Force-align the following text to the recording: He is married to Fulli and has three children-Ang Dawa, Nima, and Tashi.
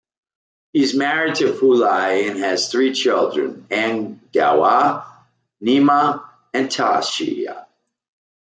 He 0.73 0.81
is 0.81 0.95
married 0.95 1.35
to 1.35 1.53
Fulli 1.53 2.27
and 2.27 2.39
has 2.39 2.71
three 2.71 2.91
children-Ang 2.91 4.19
Dawa, 4.33 5.05
Nima, 5.63 6.27
and 6.55 6.71
Tashi. 6.71 7.47